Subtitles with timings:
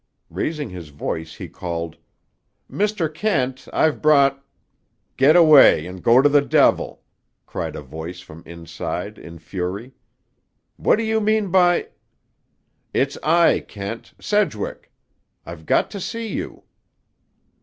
[0.31, 1.95] Raising his voice he called,
[2.71, 3.07] "Mr.
[3.07, 4.43] Kent, I've brought—"
[5.15, 7.03] "Get away and go to the devil!"
[7.45, 9.93] cried a voice from inside in fury.
[10.77, 11.89] "What do you mean by—"
[12.95, 14.91] "It's I, Kent, Sedgwick.
[15.45, 16.63] I've got to see you."